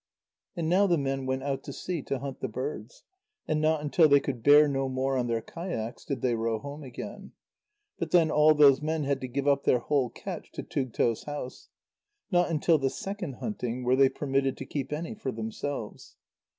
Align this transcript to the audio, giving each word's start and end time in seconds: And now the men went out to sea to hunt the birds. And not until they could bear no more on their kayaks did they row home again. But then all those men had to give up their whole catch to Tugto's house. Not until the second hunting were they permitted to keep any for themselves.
And 0.55 0.67
now 0.67 0.87
the 0.87 0.97
men 0.97 1.27
went 1.27 1.43
out 1.43 1.61
to 1.65 1.71
sea 1.71 2.01
to 2.05 2.17
hunt 2.17 2.39
the 2.39 2.47
birds. 2.47 3.03
And 3.47 3.61
not 3.61 3.81
until 3.81 4.09
they 4.09 4.19
could 4.19 4.41
bear 4.41 4.67
no 4.67 4.89
more 4.89 5.15
on 5.15 5.27
their 5.27 5.43
kayaks 5.43 6.03
did 6.05 6.23
they 6.23 6.33
row 6.33 6.57
home 6.57 6.81
again. 6.81 7.33
But 7.99 8.09
then 8.09 8.31
all 8.31 8.55
those 8.55 8.81
men 8.81 9.03
had 9.03 9.21
to 9.21 9.27
give 9.27 9.47
up 9.47 9.63
their 9.63 9.77
whole 9.77 10.09
catch 10.09 10.51
to 10.53 10.63
Tugto's 10.63 11.25
house. 11.25 11.69
Not 12.31 12.49
until 12.49 12.79
the 12.79 12.89
second 12.89 13.33
hunting 13.33 13.83
were 13.83 13.95
they 13.95 14.09
permitted 14.09 14.57
to 14.57 14.65
keep 14.65 14.91
any 14.91 15.13
for 15.13 15.31
themselves. 15.31 16.15